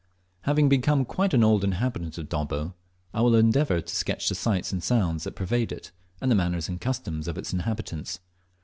[0.45, 2.73] Having become quite an old inhabitant of Dobbo,
[3.13, 6.67] I will endeavour to sketch the sights and sounds that pervade it, and the manners
[6.67, 8.19] and customs of its inhabitants.